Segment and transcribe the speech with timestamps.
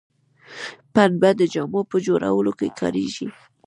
[0.93, 3.27] پنبه د جامو په جوړولو کې کاریږي